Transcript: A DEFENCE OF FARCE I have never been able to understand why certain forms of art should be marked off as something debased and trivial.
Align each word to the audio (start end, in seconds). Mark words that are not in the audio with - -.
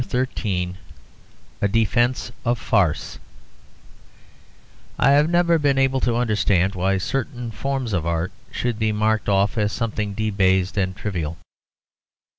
A 1.61 1.67
DEFENCE 1.67 2.31
OF 2.43 2.57
FARCE 2.57 3.19
I 4.97 5.11
have 5.11 5.29
never 5.29 5.59
been 5.59 5.77
able 5.77 5.99
to 5.99 6.15
understand 6.15 6.73
why 6.73 6.97
certain 6.97 7.51
forms 7.51 7.93
of 7.93 8.03
art 8.03 8.31
should 8.49 8.79
be 8.79 8.91
marked 8.91 9.29
off 9.29 9.59
as 9.59 9.71
something 9.71 10.15
debased 10.15 10.75
and 10.75 10.95
trivial. 10.97 11.37